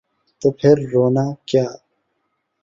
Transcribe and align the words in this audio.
تو 0.41 0.47
پھر 0.51 0.75
رونا 0.93 1.25
کیا؟ 1.47 1.65